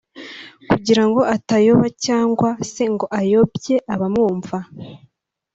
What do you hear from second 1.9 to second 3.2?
cyangwa se ngo